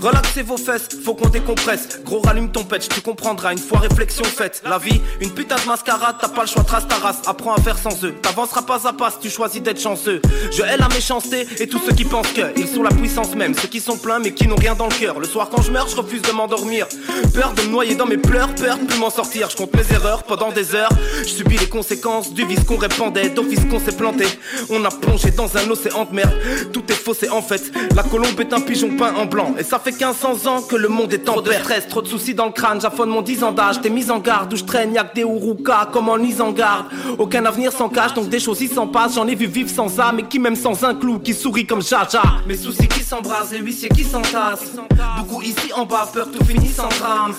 [0.00, 2.00] relaxez vos fesses, faut qu'on décompresse.
[2.04, 4.62] Gros, rallume ton patch, tu comprendras une fois réflexion faite.
[4.64, 7.18] La vie, une putain de mascarade, t'as pas le choix, trace ta race.
[7.26, 10.22] Apprends à faire sans eux, t'avanceras pas à pas si tu choisis d'être chanceux.
[10.52, 13.54] Je hais la méchanceté et tous ceux qui pensent que ils sont la puissance même.
[13.54, 15.18] Ceux qui sont pleins mais qui n'ont rien dans le cœur.
[15.18, 16.86] Le soir quand je meurs, je refuse de m'endormir.
[17.34, 19.50] Peur de me noyer dans mes pleurs, peur de plus m'en sortir.
[19.50, 20.92] Je compte mes erreurs pendant des heures.
[21.22, 24.26] Je subis les conséquences du vice qu'on répandait, d'office qu'on s'est planté.
[24.70, 26.34] On a plongé dans un océan de merde.
[26.72, 27.72] Tout est faux, c'est en fait.
[27.96, 29.54] La colombe est un pigeon peint en blanc.
[29.58, 32.34] Et ça fait 1500 ans que le monde est en de stress, trop de soucis
[32.34, 32.80] dans le crâne.
[32.80, 33.80] J'affonne mon 10 ans d'âge.
[33.80, 36.52] T'es mis en garde où je traîne, y'a que des Uruka comme en mise en
[36.52, 36.86] garde.
[37.18, 39.14] Aucun avenir sans cache, donc des choses y s'en passent.
[39.14, 41.82] J'en ai vu vivre sans âme et qui même sans un clou, qui sourit comme
[41.82, 42.22] Jaja.
[42.46, 44.72] Mes soucis qui s'embrasent, les huissiers qui s'entassent.
[45.18, 47.34] Beaucoup ici en bas, peur tout finit sans drame.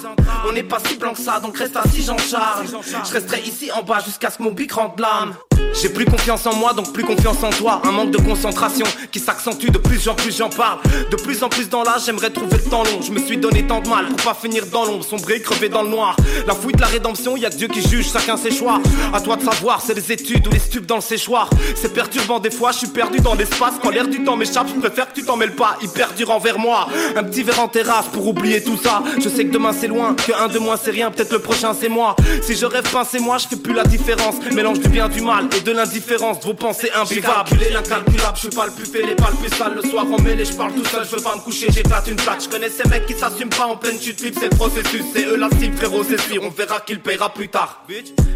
[0.48, 2.68] On n'est pas si blanc que ça, donc reste assis, j'en charge.
[3.08, 5.34] Je resterai ici en bas jusqu'à ce que mon bic rentre l'âme.
[5.82, 7.82] J'ai plus confiance en moi, donc plus confiance en toi.
[7.86, 10.80] Un manque de concentration qui s'accentue de plus en plus j'en parle.
[11.10, 13.02] De plus en plus dans l'âge, j'aimerais trouver le temps long.
[13.02, 15.84] Je me suis donné tant de mal pour pas finir dans l'ombre, sombrer, crever dans
[15.84, 16.16] le noir.
[16.48, 18.82] La fuite, la rédemption, y a Dieu qui juge, chacun ses choix.
[19.14, 21.50] À toi de savoir, c'est les études ou les stupes dans le séchoir.
[21.76, 23.74] C'est perturbant des fois, je suis perdu dans l'espace.
[23.82, 25.78] Quand l'air du temps m'échappe, je préfère que tu t'en mêles pas.
[25.82, 26.88] Hyper dur envers moi.
[27.16, 29.04] Un petit verre en terrasse pour oublier tout ça.
[29.18, 31.74] Je sais que demain c'est loin, que un de moins c'est rien, peut-être le prochain
[31.80, 32.16] c'est moi.
[32.42, 34.36] Si je rêve pas, c'est moi, je fais plus la différence.
[34.52, 36.44] Mélange du bien, du mal et de l'indifférence.
[36.44, 37.50] Vos pensées imbuvables.
[37.50, 39.76] Calculé, l'incalculable, je suis pas le plus fêlé, pas le sale.
[39.76, 42.16] Le soir en mêlée, je parle tout seul, je veux pas me coucher, j'éclate une
[42.16, 42.44] plaque.
[42.44, 45.04] Je connais ces mecs qui s'assument pas en pleine chute libre, c'est le processus.
[45.14, 46.42] C'est eux la cible, frérot, c'est sûr.
[46.44, 47.84] On verra qui le paiera plus tard.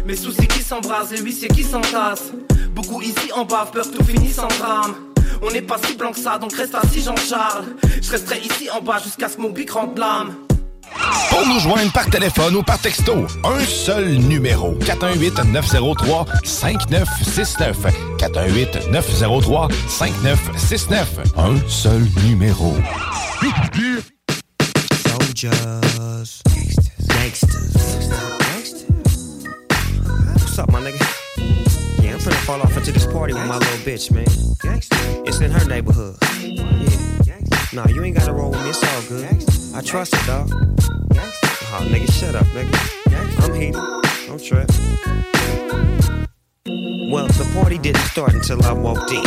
[0.04, 2.32] Mes soucis qui s'embrasent, les huissiers qui s'entassent.
[2.70, 4.94] Beaucoup ici en bas peur que tout finisse en drame.
[5.42, 7.64] On n'est pas si blanc que ça, donc reste assis Jean-Charles.
[8.02, 10.34] Je resterai ici en bas jusqu'à ce que mon bic rentre l'âme.
[11.30, 14.74] Pour nous joindre par téléphone ou par texto, un seul numéro.
[14.80, 17.74] 418-903-5969.
[18.18, 21.06] 418-903-5969.
[21.36, 22.74] Un seul numéro.
[25.08, 25.52] Soldiers.
[27.08, 27.74] Gangsters.
[30.34, 31.04] What's up, my nigga?
[32.00, 34.24] Yeah, I'm finna fall off into this party with my little bitch, man.
[35.26, 36.16] It's in her neighborhood.
[36.40, 37.38] Yeah.
[37.72, 39.26] Nah, you ain't gotta roll with me, it's all good.
[39.76, 40.48] I trust it, dog.
[40.52, 43.42] Oh, nigga, shut up, nigga.
[43.42, 43.74] I'm heated.
[44.28, 45.93] Don't trip.
[46.66, 49.22] Well, the party didn't start until I walked in.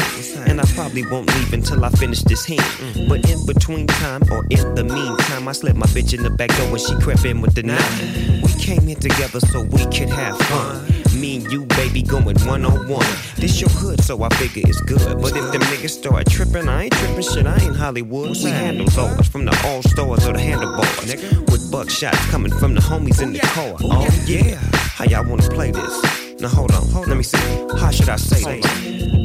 [0.50, 3.08] And I probably won't leave until I finish this hand.
[3.08, 6.50] But in between time, or in the meantime, I slipped my bitch in the back
[6.58, 8.02] door when she crept in with the knife.
[8.42, 10.84] We came in together so we could have fun.
[11.20, 13.06] Me and you, baby, going one on one.
[13.36, 15.22] This your hood, so I figure it's good.
[15.22, 18.36] But if them niggas start tripping, I ain't tripping shit, I ain't Hollywood.
[18.44, 21.14] We handle those from the all stores or the handlebars.
[21.52, 23.78] With buckshots coming from the homies in the oh, car.
[23.84, 24.56] Oh, oh, yeah.
[24.98, 26.27] How y'all wanna play this?
[26.40, 27.38] Now hold on, let me see.
[27.80, 28.72] How should I say this?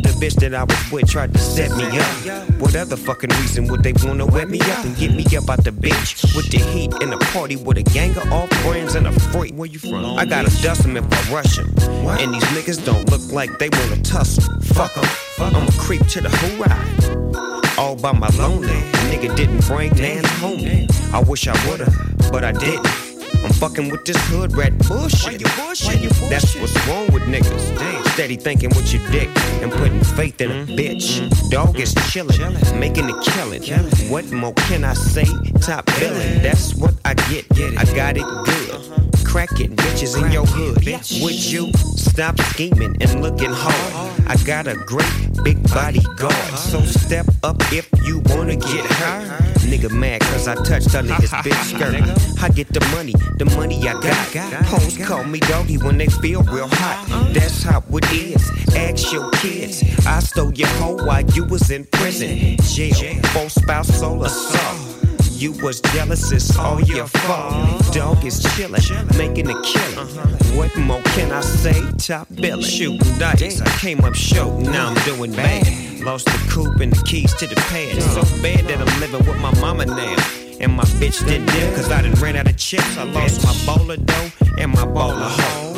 [0.02, 2.50] The bitch that I was with tried to set me up.
[2.58, 5.62] What other fucking reason would they wanna wet me up and get me up out
[5.62, 9.06] the bitch with the heat in a party with a gang of off friends and
[9.06, 9.52] a freak?
[9.54, 10.18] Where you from?
[10.18, 11.74] I gotta dust them if I rush 'em.
[12.18, 14.44] And these niggas don't look like they wanna tussle.
[14.74, 15.04] Fuck 'em.
[15.38, 17.78] I'm a creep to the who ride.
[17.78, 18.80] All by my lonely.
[19.10, 20.86] Nigga didn't bring man home.
[21.12, 21.94] I wish I would've,
[22.30, 23.11] but I didn't.
[23.44, 25.42] I'm fucking with this hood rat bullshit.
[26.30, 28.08] That's what's wrong with niggas.
[28.12, 29.28] Steady thinking with your dick
[29.62, 31.50] and putting faith in a bitch.
[31.50, 33.62] Dog is chillin', making a killing.
[34.10, 35.24] What more can I say?
[35.60, 36.42] Top billing.
[36.42, 37.46] That's what I get.
[37.78, 39.24] I got it good.
[39.24, 40.84] Cracking bitches in your hood.
[41.22, 44.12] Would you stop scheming and looking hard?
[44.28, 45.12] I got a great
[45.42, 46.58] big bodyguard.
[46.58, 49.51] So step up if you wanna get hurt.
[49.62, 52.42] Nigga mad cause I touched under his bitch skirt.
[52.42, 54.52] I get the money, the money I got.
[54.66, 57.32] Hoes call me doggy when they feel real hot.
[57.32, 58.50] That's how it is.
[58.76, 59.82] Ask your kids.
[60.06, 62.56] I stole your hoe while you was in prison.
[62.62, 64.91] Jail, full spouse soul assault.
[65.42, 67.92] You was jealous, it's all your fault.
[67.92, 70.06] Dog is chillin', making a killing.
[70.56, 71.82] What more can I say?
[71.98, 72.62] Top billing.
[72.62, 75.66] Shooting dice, I came up short, now I'm doing bad.
[76.04, 78.00] Lost the coupe and the keys to the pad.
[78.00, 80.16] So bad that I'm living with my mama now.
[80.60, 82.96] And my bitch did dip, cause I done ran out of chips.
[82.96, 85.71] I lost my bowler dough and my bowler hoe.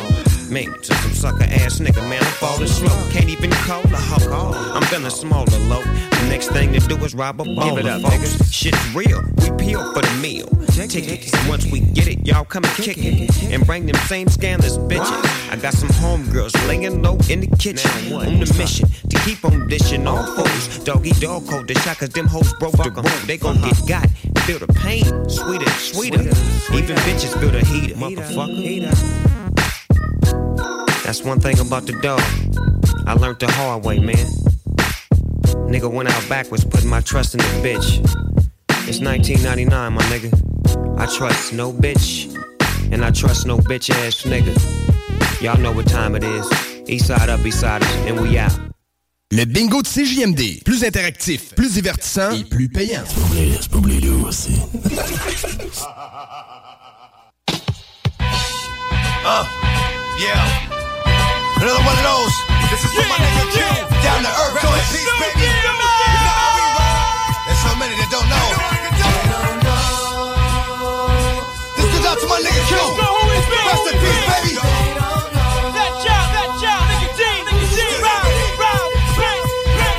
[0.50, 3.10] Me, to some sucker ass nigga, man, I'm falling slow.
[3.10, 4.52] Can't even call a hoe.
[4.74, 5.82] I'm feeling smaller, low.
[5.82, 8.50] The next thing to do is rob a bowler, it up, folks.
[8.50, 10.48] Shit's real, we peel for the meal.
[10.74, 13.52] Tickets, once we get it, y'all come and kick it.
[13.52, 15.50] And bring them same scandalous bitches.
[15.50, 17.90] I got some homegirls laying low in the kitchen.
[18.12, 20.78] On the mission to keep on dishing all foes.
[20.84, 23.26] Doggy dog code the shot, cause them hoes broke the rule.
[23.26, 24.10] They gon' get got,
[24.40, 25.04] feel the pain.
[25.28, 26.20] Sweeter, sweeter.
[26.20, 27.94] Even bitches feel the heater.
[27.94, 29.43] Motherfucker.
[31.15, 32.20] That's one thing about the dog.
[33.07, 34.27] I learned the hard way, man.
[35.70, 38.01] Nigga went out backwards, putting my trust in the bitch.
[38.89, 40.99] It's 1999, my nigga.
[40.99, 42.35] I trust no bitch,
[42.93, 44.53] and I trust no bitch ass nigga.
[45.41, 46.51] Y'all know what time it is.
[46.89, 48.59] East side up, east side, and we out.
[49.31, 50.65] Le bingo de CJMD.
[50.65, 53.05] Plus interactif, plus divertissant et plus payant.
[53.07, 53.78] C'est pas
[54.27, 54.61] aussi.
[59.27, 59.45] Uh,
[60.19, 60.84] yeah.
[61.65, 62.35] Another one of those.
[62.69, 63.65] This is for my nigga Q.
[64.05, 65.49] Down to earth, go in peace, baby.
[65.49, 67.24] You know how we roll.
[67.49, 68.53] There's so many that don't know.
[71.73, 72.77] This goes out to my nigga Q.
[72.77, 74.61] Rest in peace, baby.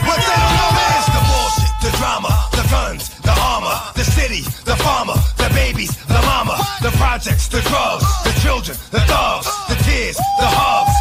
[0.06, 4.46] What they don't know is the bullshit, the drama, the guns, the armor, the city,
[4.70, 9.74] the farmer, the babies, the mama, the projects, the drugs, the children, the thugs, the
[9.82, 10.94] tears, the hugs,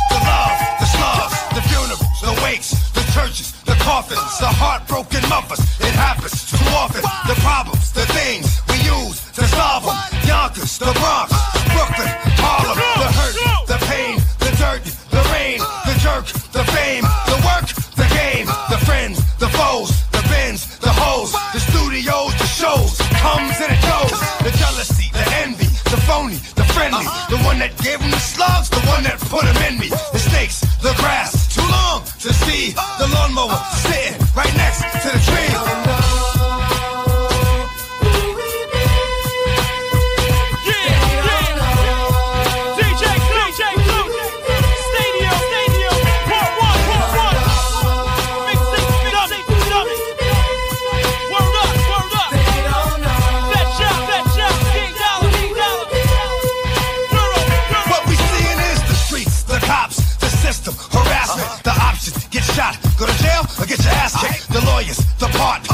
[3.15, 5.63] churches, the coffins, the heartbroken mothers.
[5.79, 7.03] It happens too often.
[7.31, 9.95] The problems, the things we use to solve them.
[10.27, 11.31] Yonkers, the Bronx,
[11.71, 12.11] Brooklyn,
[12.43, 13.35] Harlem, the hurt,
[13.71, 14.83] the pain, the dirt,
[15.15, 20.23] the rain, the jerk, the fame, the work, the game, the friends, the foes, the
[20.27, 24.19] bins, the hoes, the studios, the shows, comes and it goes.
[24.43, 28.75] The jealousy, the envy, the phony, the friendly, the one that gave them the slugs,
[28.75, 29.89] the one that put them in me.
[30.11, 31.34] The snakes, the grass,
[65.19, 65.74] the pot.